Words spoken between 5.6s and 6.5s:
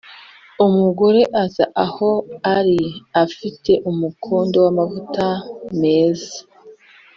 meza